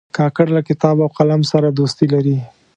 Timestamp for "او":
1.05-1.09